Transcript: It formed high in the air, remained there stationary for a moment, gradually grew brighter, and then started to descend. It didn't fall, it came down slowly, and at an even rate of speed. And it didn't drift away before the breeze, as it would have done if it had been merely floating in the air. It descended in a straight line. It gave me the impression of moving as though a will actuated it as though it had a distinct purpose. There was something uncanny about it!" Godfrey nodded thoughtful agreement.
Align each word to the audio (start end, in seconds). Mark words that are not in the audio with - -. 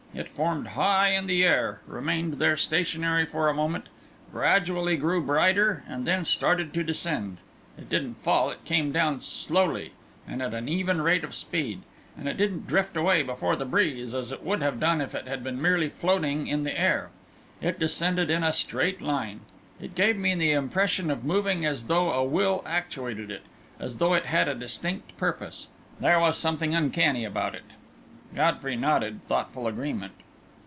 It 0.13 0.27
formed 0.27 0.67
high 0.67 1.11
in 1.13 1.25
the 1.27 1.45
air, 1.45 1.79
remained 1.87 2.33
there 2.33 2.57
stationary 2.57 3.25
for 3.25 3.47
a 3.47 3.53
moment, 3.53 3.85
gradually 4.29 4.97
grew 4.97 5.21
brighter, 5.25 5.85
and 5.87 6.05
then 6.05 6.25
started 6.25 6.73
to 6.73 6.83
descend. 6.83 7.37
It 7.77 7.87
didn't 7.87 8.15
fall, 8.15 8.49
it 8.49 8.65
came 8.65 8.91
down 8.91 9.21
slowly, 9.21 9.93
and 10.27 10.41
at 10.41 10.53
an 10.53 10.67
even 10.67 11.01
rate 11.01 11.23
of 11.23 11.33
speed. 11.33 11.83
And 12.17 12.27
it 12.27 12.35
didn't 12.35 12.67
drift 12.67 12.97
away 12.97 13.23
before 13.23 13.55
the 13.55 13.63
breeze, 13.63 14.13
as 14.13 14.33
it 14.33 14.43
would 14.43 14.61
have 14.61 14.81
done 14.81 14.99
if 14.99 15.15
it 15.15 15.29
had 15.29 15.45
been 15.45 15.61
merely 15.61 15.87
floating 15.87 16.45
in 16.45 16.65
the 16.65 16.77
air. 16.77 17.09
It 17.61 17.79
descended 17.79 18.29
in 18.29 18.43
a 18.43 18.51
straight 18.51 19.01
line. 19.01 19.39
It 19.79 19.95
gave 19.95 20.17
me 20.17 20.35
the 20.35 20.51
impression 20.51 21.09
of 21.09 21.23
moving 21.23 21.65
as 21.65 21.85
though 21.85 22.11
a 22.11 22.21
will 22.23 22.63
actuated 22.65 23.31
it 23.31 23.43
as 23.79 23.95
though 23.95 24.13
it 24.13 24.25
had 24.25 24.49
a 24.49 24.55
distinct 24.55 25.15
purpose. 25.15 25.69
There 26.01 26.19
was 26.19 26.37
something 26.37 26.73
uncanny 26.73 27.23
about 27.23 27.55
it!" 27.55 27.63
Godfrey 28.33 28.77
nodded 28.77 29.27
thoughtful 29.27 29.67
agreement. 29.67 30.13